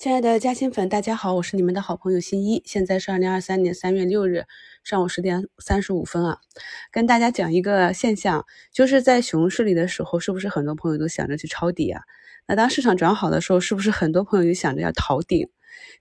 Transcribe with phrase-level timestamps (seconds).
[0.00, 2.62] 亲爱的嘉兴粉，大家好，我是你们的好朋友新一。
[2.64, 4.46] 现在是二零二三年三月六日
[4.82, 6.38] 上午十点三十五分啊，
[6.90, 12.00] 跟大家讲一个现象，就是在熊市里的时候，是不是很多朋友都想着去抄底啊？
[12.46, 15.50] 那当市场转好的时候，是不是很多朋友就想着要逃顶？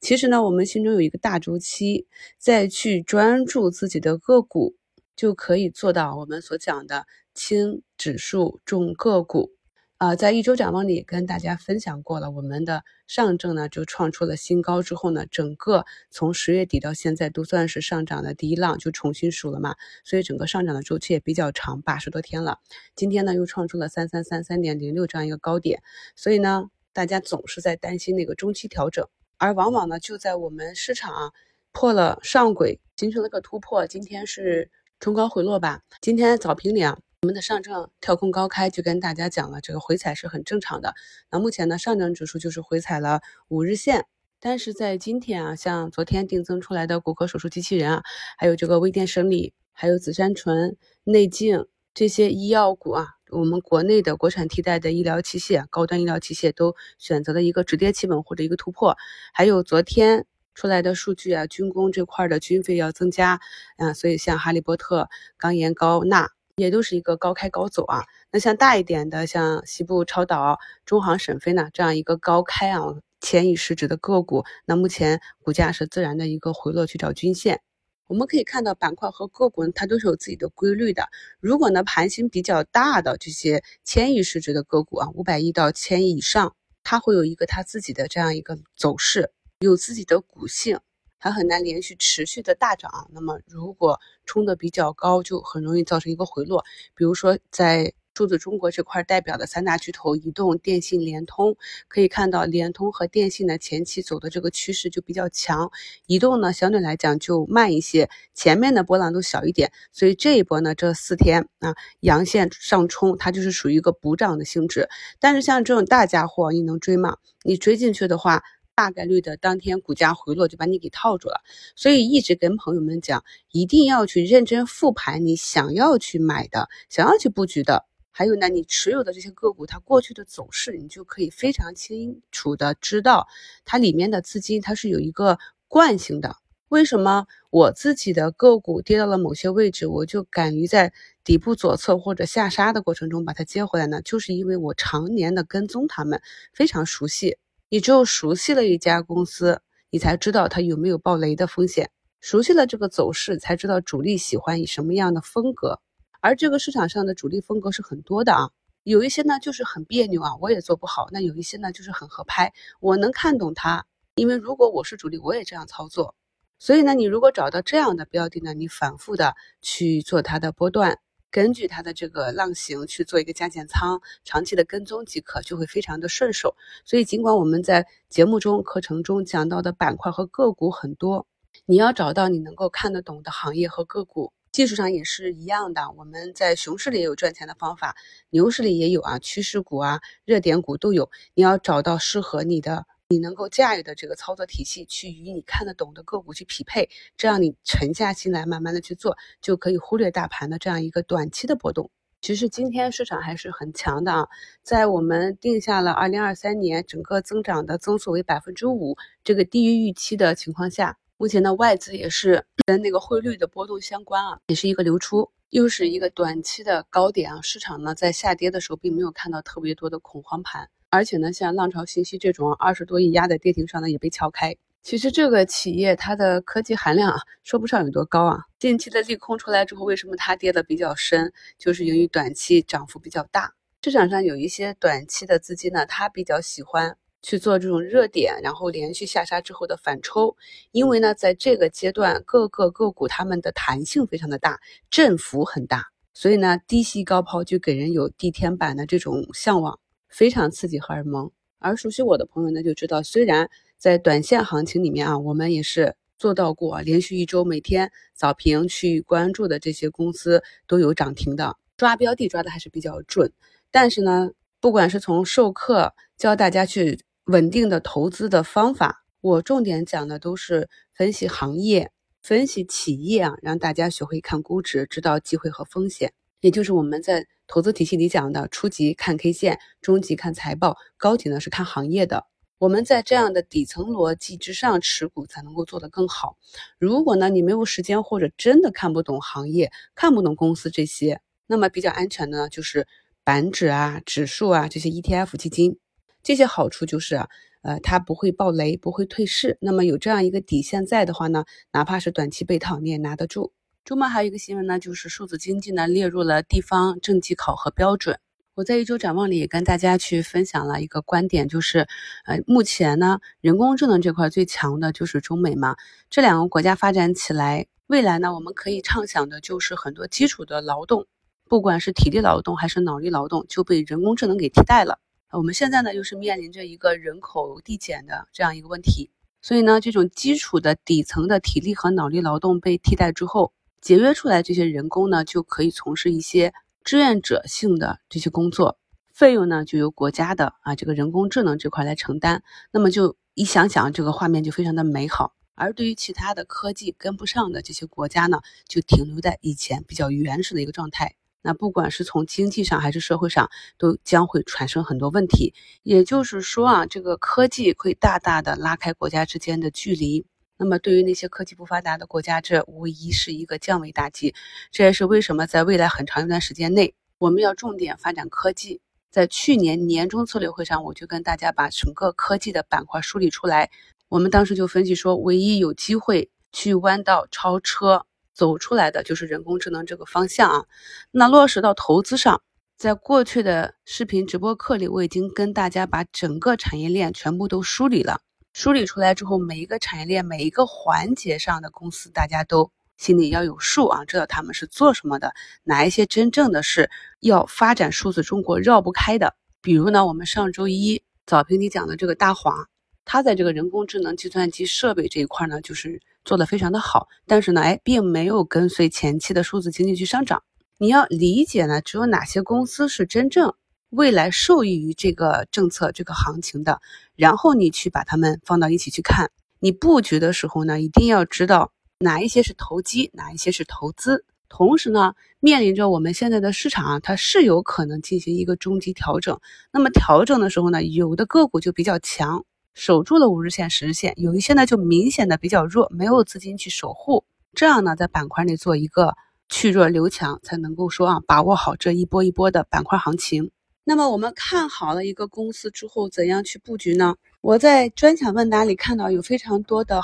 [0.00, 2.06] 其实呢，我们心中有一个大周期，
[2.38, 4.76] 再去专注自己的个股，
[5.16, 7.04] 就可以做到我们所讲的
[7.34, 9.57] 轻指数重个股。
[9.98, 22.60] 啊，在一周展望里跟大家分享过了，我们的上证呢就创出了新高之后呢，整个从十月底到现在都算是上涨的第一浪，就重新数了嘛，所以整个上涨的周期也比较长，八十多天了。
[22.94, 25.82] 今天呢又创出了三三三三点零六这样一个高点，
[26.14, 29.04] 所以呢大家总是在担心那个中期调整，
[29.36, 31.32] 而往往呢就在我们市场啊
[31.72, 34.70] 破了上轨，形成了个突破，今天是
[35.00, 36.96] 冲高回落吧，今天早评里啊。
[37.22, 40.94] 我们的上证跳空高开，就跟大家讲了，这个回踩是很正常的。
[41.32, 44.06] 那目前呢，上证指数就是回踩了五日线，
[44.38, 48.02] 但是在今天啊，像昨天定增出来的骨科手术机器人啊，
[48.36, 58.96] 还有这个微电生理，还有紫杉醇、内镜这些医药股啊，我们国内的国产替代的医疗器械、高端医疗器械都选择了一个止跌企稳或者一个突破。
[59.32, 63.40] 还有昨天出来的数据啊，军工这块的军费要增加
[63.76, 66.30] 啊，所以像哈利波特、钢研高钠。
[66.58, 72.82] 也都是一个高开高走啊，那像大一点的，像西部超导、中航沈飞呢，这样一个高开啊，
[73.20, 77.60] 千亿市值的个股，那目前股价是自然的一个回落去找均线。
[78.08, 81.08] 我们可以看到板块和个股它都是有自己的规律的。
[81.40, 90.80] 如果呢盘形比较大的这些千亿市值的个股啊，五百亿到千亿以上，它会有一个它自己的这样一个走势，有自己的股性。
[91.20, 96.64] 它很难连续持续的大涨，那么如果冲的比较高，就很容易造成一个回落。
[96.94, 105.70] 比如说在数字中国这块代表的三大巨头，移动、电信、联通，可以看到联通和电信呢前期走的这个趋势就比较强，
[106.06, 114.88] 移动呢相对来讲就慢一些，前面的波浪都小一点，所以这一波呢这四天啊阳线上冲，它就是属于一个补涨的性质。
[115.20, 117.18] 但是像这种大家伙，你能追吗？
[117.44, 118.42] 你追进去的话。
[118.78, 121.40] 大概率的当天股价回落就把你给套住了，
[121.74, 133.26] 所以一直跟朋友们讲，一定要去认真复盘你想要去买的、想要去布局的，还有呢，你持有的这些个股它过去的走势，你就可以非常清楚的知道
[133.64, 136.36] 它里面的资金它是有一个惯性的。
[136.68, 140.92] 为什么我自己的个股跌到了某些位置，我就敢于在
[141.24, 144.00] 底部左侧或者下杀的过程中把它接回来呢？
[144.02, 146.22] 就是因为我常年的跟踪他们，
[146.52, 147.38] 非常熟悉。
[147.70, 151.84] 你只有熟悉了一家公司，你才知道它有没有爆雷的风险；
[152.18, 155.78] 熟悉了这个走势，才知道主力喜欢以什么样的风格。
[156.22, 158.48] 而这个市场上的主力风格是很多的啊，
[158.84, 163.84] 有一些呢就是很别扭啊，我也做不好；那有一些呢就是很合拍，我能看懂它。
[164.14, 166.14] 因为如果我是主力，我也这样操作。
[166.58, 170.98] 所以呢，你如果找到这样的标的呢，你反复的去做它的波段。
[171.30, 176.54] 根据它的这个浪形去做一个加减仓，长期的跟踪即可，就会非常的顺手。
[176.84, 181.26] 所以，尽管我们在节目中、课程中讲到的板块和个股很多，
[181.66, 185.90] 你要找到你能够看得懂的行业和个股，技术上也是一样的。
[185.96, 187.94] 我们在熊市里也有赚钱的方法，
[188.30, 191.10] 牛市里也有啊，趋势股啊、热点股都有。
[191.34, 192.86] 你要找到适合你的。
[193.10, 201.90] 你能够驾驭的这个操作体系，去与你看得懂的个股去匹配，这样你沉下心来慢慢的去做，就可以忽略大盘的这样一个短期的波动。
[202.20, 204.28] 其实今天市场还是很强的啊，
[204.62, 208.94] 在我们定下了二零二三年整个增长的增速为百分之五
[209.24, 217.40] 这个低于预期的情况下，目前的外资也是跟那个汇率的波动相关啊，也是一个流出，又是一个短期的高点啊。
[217.40, 220.68] 市场呢在下跌的时候，并没有看到特别多的恐慌盘。
[220.90, 224.56] 而且呢，像浪潮信息这种二十多亿压在跌停上呢也被敲开。
[224.82, 228.38] 其实这个企业它的科技含量啊，说不上有多高啊。
[228.58, 231.32] 近期的利空出来之后，为什么它跌的比较深？
[231.58, 233.52] 就是由于短期涨幅比较大。
[233.82, 240.36] 市场上有一些短期的资金呢，它比较喜欢去做这种热点，然后连续下杀之后的反抽。
[240.72, 244.58] 因为呢，在这个阶段，各个个股它们的弹性非常的大，
[244.90, 249.78] 振幅很大，所以呢，低吸高抛就给人有地天板的这种向往。
[250.08, 263.32] 非常刺激荷尔蒙，而熟悉我的朋友呢就知道，虽然在短线行情里面啊，我们也是做到过连续一周每天早评去关注的这些公司都有涨停的，抓标的抓的还是比较准。
[263.70, 277.26] 但是呢，不管是从授课教大家去稳定的投资的方法，我重点讲的都是分析行业、分析企业啊，让大家学会看估值，知道机会和风险，也就是我们在。
[277.50, 282.26] 投资体系里讲的，初级看 K 线，中级看财报，高级呢是看行业的。
[282.58, 286.36] 我们在这样的底层逻辑之上持股才能够做得更好。
[286.78, 292.86] 如果呢你没有时间或者真的看不懂行业、看不懂公司这些，那么比较安全的呢就是
[293.24, 295.78] 板指啊、指数啊这些 ETF 基金。
[296.22, 297.16] 这些好处就是，
[297.62, 299.56] 呃，它不会爆雷，不会退市。
[299.62, 303.54] 那么有这样一个底线在的话呢，哪怕是短期被套，你也拿得住。
[303.88, 308.20] 周末还有一个新闻呢，就是数字经济呢列入了地方政绩考核标准。
[308.54, 311.88] 我在一周展望里也跟大家去分享了一个观点，就是，
[312.26, 315.74] 呃，目前呢，人工智能这块最强的就是中美嘛，
[316.10, 321.06] 这两个国家发展起来，未来呢，我们可以畅想的就是很多基础的劳动，
[321.48, 324.98] 不管是体力劳动还是脑力劳动，就被人工智能给替代了。
[325.30, 329.08] 我们现在呢，又是面临着一个人口递减的这样一个问题，
[329.40, 336.52] 所以呢，这种基础的底层的体力和脑力劳动被替代之后，节约出来这些人工呢，就可以从事一些。
[336.84, 338.78] 志愿者性的这些工作
[339.12, 342.42] 费用呢，就由国家的啊这个人工智能这块来承担。
[342.70, 345.34] 那么就一想想，这个画面就非常的美好。
[345.54, 351.16] 而对于其他的科技跟不上的这些国家呢，就停留在以前比较原始的一个状态。
[351.42, 355.52] 那不管是从经济上还是社会上，都将会产生很多问题。
[355.82, 360.24] 也就是说啊，这个科技会大大的拉开国家之间的距离。
[360.60, 364.34] 那么，对于那些科技不发达的国家，这无疑是一个降维打击。
[364.72, 368.80] 这也是为什么在未来很长一段时间内，我们要重点发展科技。
[369.08, 373.70] 在去年年中策略会上，我就跟大家把整个科技的板块梳理出来。
[374.08, 380.64] 我们当时就分析说，唯一有机会去弯道超车走出来的，就是人工智能这个方向啊。
[381.12, 382.42] 那落实到投资上，
[382.76, 388.20] 在过去的视频直播课里，我已经跟大家把整个产业链全部都梳理了。
[388.58, 395.32] 梳理出来之后，每一个产业链、每一个环节上的公司，大家都心里要有数啊，知道他们是做什么的，
[395.62, 396.90] 哪一些真正的是
[397.20, 399.36] 要发展数字中国绕不开的。
[399.62, 402.66] 比如呢，我们上周一早评里讲的这个大华，
[403.04, 410.42] 它在这个人工智能计算机设备这一块呢，就是做的非常的好，但是呢，哎，并没有跟随前期的数字经济去上涨。
[410.78, 413.54] 你要理解呢，只有哪些公司是真正。
[413.90, 416.80] 未来受益于这个政策、这个行情的，
[417.16, 419.30] 然后你去把它们放到一起去看。
[419.60, 424.24] 你布局的时候呢，一定要知道哪一些是投机，哪一些是投资。
[424.50, 429.40] 同时呢，面临着我们现在的市场啊，它是有可能进行一个中级调整。
[429.72, 432.44] 那么调整的时候呢，有的个股就比较强，
[432.74, 437.24] 守住了五日线、十日线；有一些呢就明显的比较弱，没有资金去守护。
[437.54, 439.16] 这样呢，在板块内做一个
[439.48, 443.50] 去弱留强，才能够说啊，把握好这一波一波的板块行情。
[443.88, 447.16] 那么我们看好了一个公司之后，怎样去布局呢？
[447.40, 450.02] 我在专享问答里看到有非常多的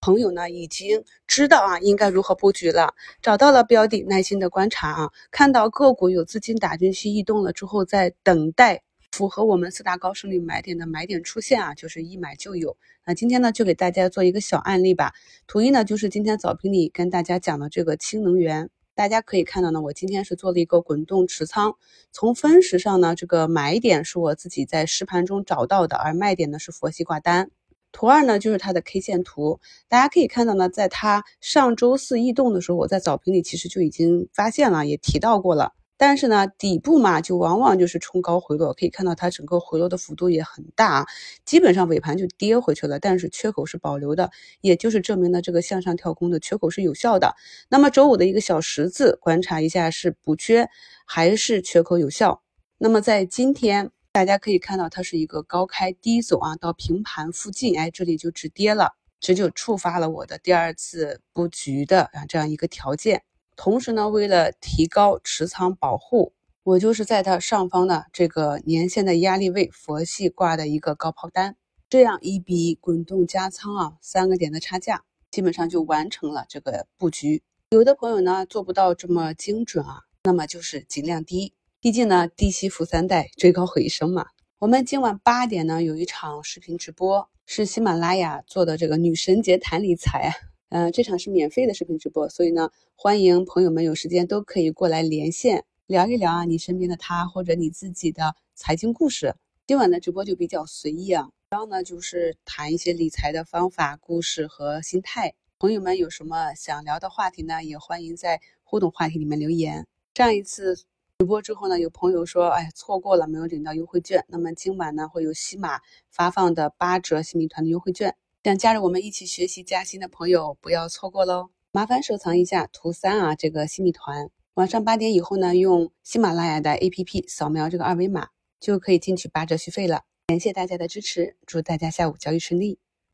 [0.00, 12.78] 朋友呢，已经知道啊应该如何布局了，找到了标的，耐心的观察啊，看到个股有资金打进去异动了之后，在等待符合我们四大高胜率买点的买点出现啊，就是一买就有。
[13.04, 15.12] 那今天呢，就给大家做一个小案例吧。
[15.46, 18.70] 图一呢，就是今天早评里跟大家讲的这个氢能源。
[18.96, 21.74] 大家可以看到呢，我今天是做了一个滚动持仓。
[22.12, 27.50] 从分时上呢，这个买点是我自己在实盘中找到的，而卖点呢是佛系挂单。
[27.92, 35.74] 图二呢就是它的 K 线图，大家可以看到呢，在它上周四异动的时候，我在早评里其实就已经发现了，也提到过了。
[35.98, 41.06] 但是呢，底部嘛，就往往就是冲高回落，可以看到它整个回落的幅度也很大，
[41.44, 42.98] 基本上尾盘就跌回去了。
[42.98, 47.34] 但是缺口是保留的，也就是证明了这个向上跳空的缺口是有效的。
[47.68, 50.68] 那么周五的一个小十字，观察一下是补缺
[51.06, 52.42] 还是缺口有效。
[52.78, 63.22] 那么在今天，大家可以看到它是一个高开低走啊，到平盘附近，哎，这里就止跌了，这就触发了我的第二次布局的啊这样一个条件。
[63.56, 71.56] 同时呢，为了提高持仓保护，我就是在它上方的这个年线的压力位佛系挂的一个高抛单，
[71.88, 77.42] 这样一笔滚动加仓啊，三个点的差价，基本上就完成了这个布局。
[77.70, 84.26] 有的朋友呢做不到这么精准啊，那么就是尽量低，毕竟呢低吸富三代，追高回升嘛。
[84.58, 90.34] 我们今晚八点呢有一场视频直播，是喜马拉雅做的这个女神节谈理财。
[90.68, 99.34] 嗯，这场是免费的视频直播，所以呢，欢迎朋友们有时间都可以过来连线聊一聊啊，你身边的他或者你自己的财经故事。
[99.68, 105.34] 今晚的直播就比较随意啊，主要呢就是谈一些理财的方法、故事和心态。
[105.58, 107.62] 朋友们有什么想聊的话题呢？
[107.62, 109.86] 也欢迎在互动话题里面留言。
[110.14, 114.24] 上一次直播之后呢，有朋友说，哎，错过了，没有领到优惠券。
[114.28, 115.80] 那么今晚呢，会有西马
[116.10, 118.16] 发放的八折新米团的优惠券。
[118.46, 121.50] 想加入我们一起学习加薪的朋友，不要错过喽！
[121.72, 124.30] 麻烦收藏一下图三啊，这个新米团。
[124.54, 128.28] 晚上八点以后呢，用喜马拉雅的 APP 扫描这个二维码，
[128.60, 130.02] 就可以进去八折续费了。
[130.28, 132.78] 感谢大家的支持，祝大家下午交易顺利。